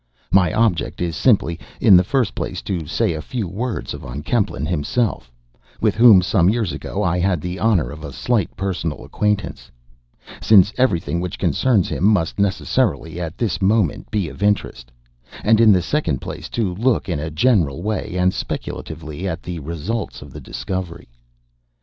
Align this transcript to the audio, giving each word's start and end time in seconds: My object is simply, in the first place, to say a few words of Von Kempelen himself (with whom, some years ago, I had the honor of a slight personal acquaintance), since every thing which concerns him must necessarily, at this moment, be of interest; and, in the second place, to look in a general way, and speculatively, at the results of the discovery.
My 0.31 0.51
object 0.51 0.99
is 0.99 1.15
simply, 1.15 1.59
in 1.79 1.95
the 1.95 2.03
first 2.03 2.33
place, 2.33 2.63
to 2.63 2.87
say 2.87 3.13
a 3.13 3.21
few 3.21 3.47
words 3.47 3.93
of 3.93 4.01
Von 4.01 4.23
Kempelen 4.23 4.65
himself 4.65 5.31
(with 5.79 5.93
whom, 5.93 6.23
some 6.23 6.49
years 6.49 6.71
ago, 6.73 7.03
I 7.03 7.19
had 7.19 7.39
the 7.39 7.59
honor 7.59 7.91
of 7.91 8.03
a 8.03 8.11
slight 8.11 8.57
personal 8.57 9.03
acquaintance), 9.05 9.69
since 10.41 10.73
every 10.75 10.99
thing 10.99 11.19
which 11.21 11.37
concerns 11.37 11.87
him 11.87 12.03
must 12.03 12.39
necessarily, 12.39 13.19
at 13.21 13.37
this 13.37 13.61
moment, 13.61 14.09
be 14.09 14.27
of 14.27 14.41
interest; 14.41 14.91
and, 15.43 15.61
in 15.61 15.71
the 15.71 15.83
second 15.83 16.19
place, 16.19 16.49
to 16.49 16.73
look 16.73 17.07
in 17.07 17.19
a 17.19 17.29
general 17.29 17.83
way, 17.83 18.15
and 18.15 18.33
speculatively, 18.33 19.27
at 19.27 19.43
the 19.43 19.59
results 19.59 20.23
of 20.23 20.33
the 20.33 20.41
discovery. 20.41 21.09